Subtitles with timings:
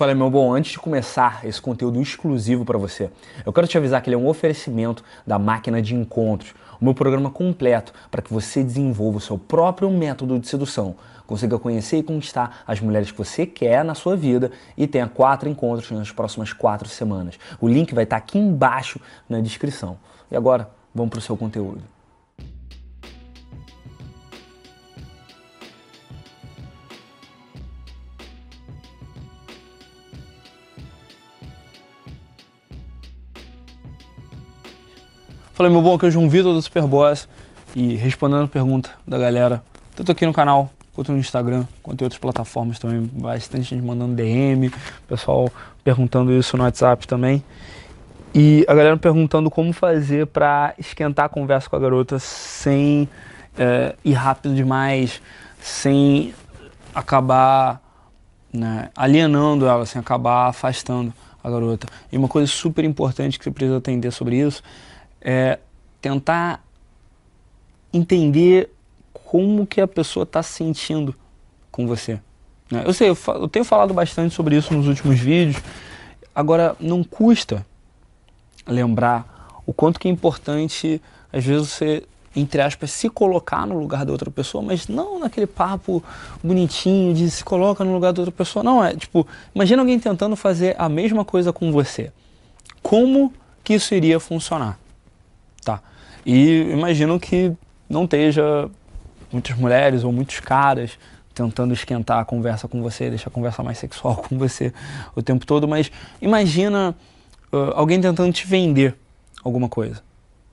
[0.00, 3.10] Fala, meu bom, antes de começar esse conteúdo exclusivo para você,
[3.44, 6.94] eu quero te avisar que ele é um oferecimento da Máquina de Encontros, o meu
[6.94, 12.02] programa completo para que você desenvolva o seu próprio método de sedução, consiga conhecer e
[12.02, 16.50] conquistar as mulheres que você quer na sua vida e tenha quatro encontros nas próximas
[16.50, 17.38] quatro semanas.
[17.60, 18.98] O link vai estar aqui embaixo
[19.28, 19.98] na descrição.
[20.30, 21.99] E agora, vamos para o seu conteúdo.
[35.60, 37.28] Falei, meu bom, aqui é o João Vitor do Superboss
[37.76, 39.62] e respondendo a pergunta da galera,
[39.94, 44.14] tanto aqui no canal quanto no Instagram, quanto em outras plataformas também, bastante gente mandando
[44.14, 44.72] DM,
[45.06, 45.52] pessoal
[45.84, 47.44] perguntando isso no WhatsApp também.
[48.34, 53.06] E a galera perguntando como fazer para esquentar a conversa com a garota sem
[53.58, 55.20] é, ir rápido demais,
[55.60, 56.32] sem
[56.94, 57.82] acabar
[58.50, 61.12] né, alienando ela, sem acabar afastando
[61.44, 61.86] a garota.
[62.10, 64.62] E uma coisa super importante que você precisa atender sobre isso
[65.20, 65.58] é
[66.00, 66.64] tentar
[67.92, 68.70] entender
[69.12, 71.14] como que a pessoa está se sentindo
[71.70, 72.20] com você.
[72.70, 72.82] Né?
[72.86, 75.62] Eu sei, eu, eu tenho falado bastante sobre isso nos últimos vídeos.
[76.34, 77.66] Agora, não custa
[78.66, 81.00] lembrar o quanto que é importante,
[81.32, 85.46] às vezes, você, entre aspas, se colocar no lugar da outra pessoa, mas não naquele
[85.46, 86.02] papo
[86.42, 88.62] bonitinho de se coloca no lugar da outra pessoa.
[88.62, 92.12] Não, é tipo, imagina alguém tentando fazer a mesma coisa com você.
[92.82, 94.78] Como que isso iria funcionar?
[95.64, 95.80] Tá.
[96.24, 97.52] E imagino que
[97.88, 98.68] não esteja
[99.32, 100.98] muitas mulheres ou muitos caras
[101.34, 104.72] tentando esquentar a conversa com você, deixar a conversa mais sexual com você
[105.14, 106.94] o tempo todo, mas imagina
[107.52, 108.94] uh, alguém tentando te vender
[109.42, 110.02] alguma coisa.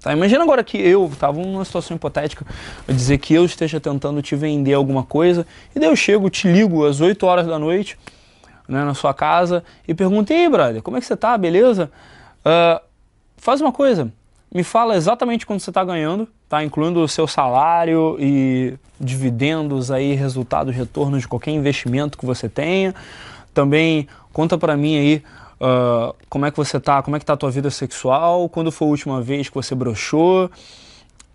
[0.00, 0.12] Tá?
[0.12, 2.44] Imagina agora que eu, estava numa situação hipotética,
[2.86, 6.84] dizer que eu esteja tentando te vender alguma coisa, e daí eu chego, te ligo
[6.84, 7.98] às 8 horas da noite,
[8.68, 11.90] né, na sua casa, e pergunto, ei, brother, como é que você tá, beleza?
[12.40, 12.82] Uh,
[13.38, 14.12] faz uma coisa,
[14.54, 16.62] me fala exatamente quanto você está ganhando, tá?
[16.62, 22.94] incluindo o seu salário e dividendos, aí, resultados, retornos de qualquer investimento que você tenha.
[23.52, 25.22] Também conta para mim aí
[25.60, 28.70] uh, como é que você tá, como é que tá a tua vida sexual, quando
[28.70, 30.48] foi a última vez que você broxou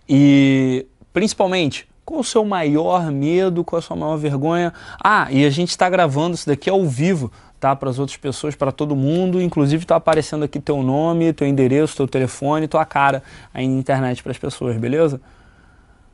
[0.08, 4.74] e principalmente qual o seu maior medo, qual a sua maior vergonha.
[5.04, 7.76] Ah, e a gente está gravando isso daqui ao vivo, tá?
[7.76, 9.42] Para as outras pessoas, para todo mundo.
[9.42, 13.22] Inclusive está aparecendo aqui teu nome, teu endereço, teu telefone, tua cara
[13.54, 15.20] aí na internet para as pessoas, beleza?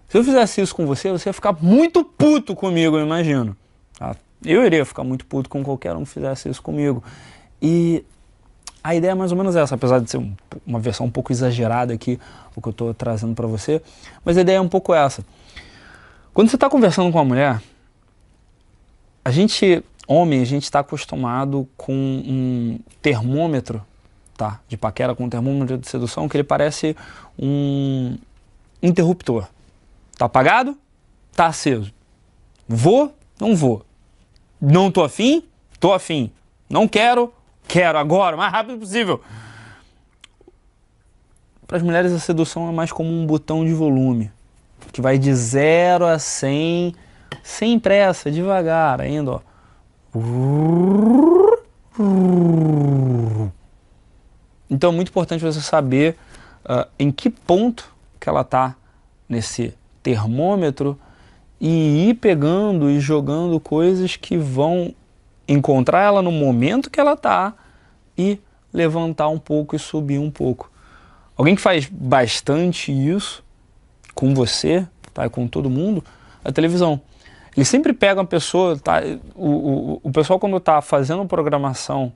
[0.07, 3.55] Se eu fizesse isso com você, você ia ficar muito puto comigo, eu imagino.
[3.97, 4.15] Tá?
[4.43, 7.03] Eu iria ficar muito puto com qualquer um que fizesse isso comigo.
[7.61, 8.03] E
[8.83, 10.33] a ideia é mais ou menos essa, apesar de ser um,
[10.65, 12.19] uma versão um pouco exagerada aqui,
[12.55, 13.81] o que eu estou trazendo para você.
[14.23, 15.25] Mas a ideia é um pouco essa.
[16.33, 17.61] Quando você está conversando com uma mulher,
[19.23, 23.83] a gente homem, a gente está acostumado com um termômetro,
[24.37, 24.59] tá?
[24.67, 26.95] De paquera com um termômetro de sedução que ele parece
[27.37, 28.17] um
[28.81, 29.47] interruptor.
[30.17, 30.77] Tá apagado?
[31.35, 31.93] Tá aceso.
[32.67, 33.13] Vou?
[33.39, 33.85] Não vou.
[34.61, 35.43] Não tô afim?
[35.79, 36.31] Tô afim.
[36.69, 37.33] Não quero?
[37.67, 39.21] Quero agora, o mais rápido possível.
[41.67, 44.31] Para as mulheres a sedução é mais como um botão de volume,
[44.91, 46.93] que vai de 0 a 100
[47.41, 49.41] sem pressa, devagar, ainda, ó
[54.69, 56.15] então é muito importante você saber
[56.63, 58.75] uh, em que ponto que ela está
[59.27, 60.99] nesse termômetro
[61.59, 64.93] e ir pegando e jogando coisas que vão
[65.47, 67.53] encontrar ela no momento que ela está
[68.17, 68.39] e
[68.73, 70.71] levantar um pouco e subir um pouco.
[71.37, 73.43] Alguém que faz bastante isso
[74.13, 76.03] com você, tá, com todo mundo,
[76.43, 77.01] é a televisão.
[77.55, 79.01] Ele sempre pega uma pessoa, tá?
[79.33, 82.11] O, o, o pessoal quando está fazendo programação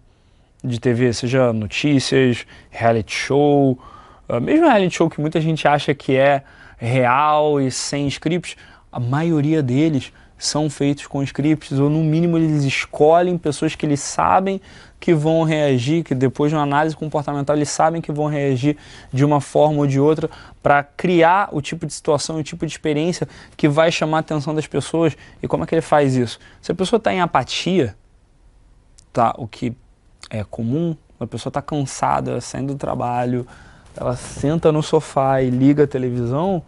[0.63, 3.79] de TV, seja notícias, reality show,
[4.27, 6.43] uh, mesmo reality show que muita gente acha que é
[6.77, 8.57] real e sem scripts,
[8.91, 13.99] a maioria deles são feitos com scripts, ou no mínimo eles escolhem pessoas que eles
[13.99, 14.61] sabem
[14.99, 18.77] que vão reagir, que depois de uma análise comportamental eles sabem que vão reagir
[19.11, 20.29] de uma forma ou de outra
[20.63, 23.27] para criar o tipo de situação, o tipo de experiência
[23.57, 25.15] que vai chamar a atenção das pessoas.
[25.43, 26.39] E como é que ele faz isso?
[26.61, 27.95] Se a pessoa está em apatia,
[29.11, 29.73] tá, o que
[30.29, 33.45] é comum, a pessoa está cansada, saindo do trabalho,
[33.95, 36.63] ela senta no sofá e liga a televisão,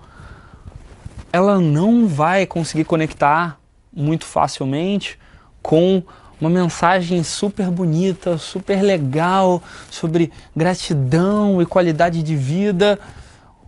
[1.31, 3.60] ela não vai conseguir conectar
[3.93, 5.17] muito facilmente
[5.61, 6.03] com
[6.39, 9.61] uma mensagem super bonita, super legal
[9.91, 12.99] sobre gratidão e qualidade de vida.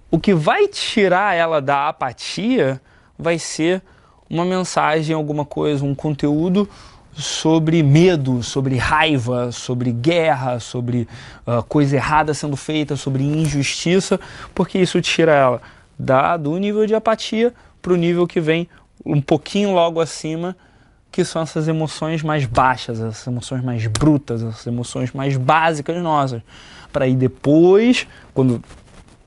[0.10, 2.82] O que vai tirar ela da apatia
[3.18, 3.82] vai ser
[4.30, 6.68] uma mensagem, alguma coisa, um conteúdo
[7.16, 11.08] sobre medo, sobre raiva, sobre guerra, sobre
[11.46, 14.20] uh, coisa errada sendo feita, sobre injustiça,
[14.56, 15.62] porque isso tira ela
[15.98, 18.68] da, do nível de apatia para o nível que vem
[19.06, 20.56] um pouquinho logo acima,
[21.12, 26.42] que são essas emoções mais baixas, essas emoções mais brutas, essas emoções mais básicas nossas.
[26.92, 28.64] Para ir depois, quando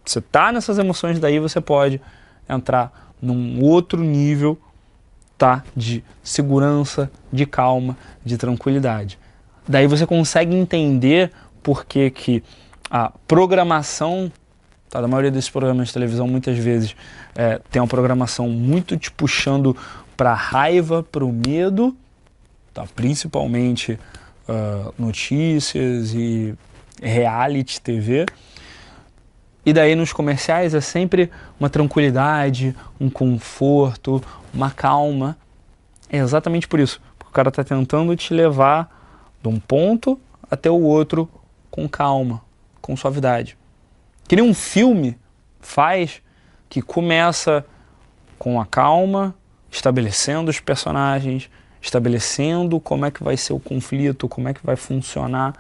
[0.05, 2.01] você está nessas emoções, daí você pode
[2.49, 4.59] entrar num outro nível
[5.37, 5.63] tá?
[5.75, 9.19] De segurança, de calma, de tranquilidade.
[9.69, 11.33] Daí você consegue entender
[11.63, 12.43] por que, que
[12.91, 14.31] a programação,
[14.91, 15.01] tá?
[15.01, 16.97] Da maioria desses programas de televisão, muitas vezes
[17.35, 19.77] é, tem uma programação muito te puxando
[20.17, 21.95] para raiva, para o medo,
[22.73, 22.85] tá?
[22.95, 23.99] Principalmente
[24.49, 26.55] uh, notícias e
[27.03, 28.27] reality TV.
[29.65, 34.23] E daí nos comerciais é sempre uma tranquilidade, um conforto,
[34.55, 35.37] uma calma.
[36.09, 37.01] É exatamente por isso.
[37.19, 38.89] Porque o cara está tentando te levar
[39.43, 40.19] de um ponto
[40.51, 41.29] até o outro
[41.71, 42.41] com calma,
[42.81, 43.59] com suavidade.
[44.29, 45.17] Que nem um filme
[45.61, 46.23] faz
[46.69, 47.65] que começa
[48.39, 49.35] com a calma,
[49.71, 51.51] estabelecendo os personagens,
[51.81, 55.55] estabelecendo como é que vai ser o conflito, como é que vai funcionar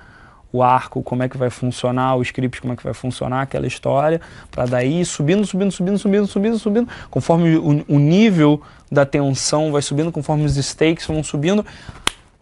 [0.52, 3.66] o arco, como é que vai funcionar, o script, como é que vai funcionar aquela
[3.66, 4.20] história,
[4.50, 9.82] para daí subindo, subindo, subindo, subindo, subindo, subindo, conforme o, o, nível da tensão vai
[9.82, 11.64] subindo, conforme os stakes vão subindo,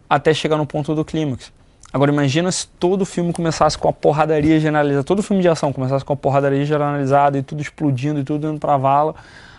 [0.09, 1.53] até chegar no ponto do clímax.
[1.95, 6.05] Agora imagina se todo filme começasse com a porradaria generalizada, todo filme de ação começasse
[6.05, 9.15] com a porradaria generalizada e tudo explodindo e tudo indo pra vala.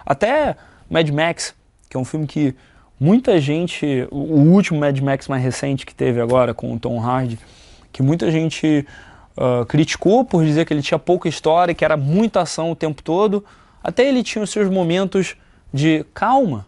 [0.05, 0.57] Até
[0.89, 1.55] Mad Max,
[1.89, 2.53] que é um filme que
[2.99, 4.17] muita gente, o
[4.51, 7.39] último Mad Max mais recente que teve agora com o Tom Hardy,
[7.89, 8.85] que muita gente
[9.37, 13.01] uh, criticou por dizer que ele tinha pouca história, que era muita ação o tempo
[13.01, 13.45] todo.
[13.81, 15.37] Até ele tinha os seus momentos
[15.73, 16.67] de calma,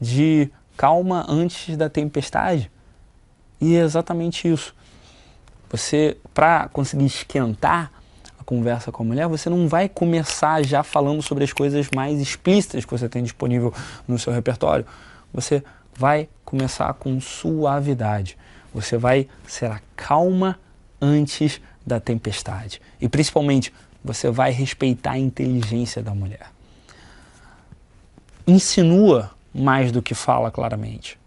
[0.00, 0.48] de
[0.78, 2.70] calma antes da tempestade.
[3.60, 4.74] E é exatamente isso.
[5.74, 7.90] Você, para conseguir esquentar
[8.38, 12.20] a conversa com a mulher, você não vai começar já falando sobre as coisas mais
[12.20, 13.74] explícitas que você tem disponível
[14.06, 14.86] no seu repertório.
[15.32, 18.38] Você vai começar com suavidade.
[18.72, 20.60] Você vai ser a calma
[21.00, 22.80] antes da tempestade.
[23.00, 23.74] E principalmente,
[24.04, 26.52] você vai respeitar a inteligência da mulher.
[28.46, 31.18] Insinua mais do que fala claramente.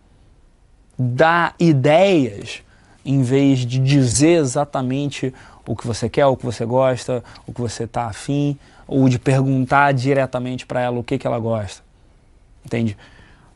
[0.97, 2.63] Dá ideias
[3.07, 5.33] em vez de dizer exatamente
[5.65, 9.17] o que você quer, o que você gosta, o que você está afim, ou de
[9.17, 11.81] perguntar diretamente para ela o que, que ela gosta.
[12.65, 12.97] Entende?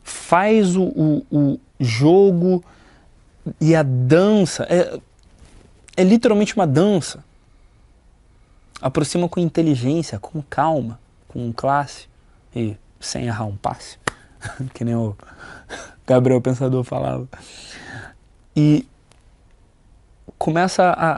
[0.02, 2.64] Faz o, o, o jogo
[3.60, 4.98] e a dança é,
[5.98, 7.22] é literalmente uma dança.
[8.80, 12.08] Aproxima com inteligência, com calma, com classe
[12.56, 13.98] e sem errar um passe,
[14.72, 15.14] que nem o
[16.06, 17.28] Gabriel Pensador falava.
[18.56, 18.86] E
[20.42, 21.10] começa a,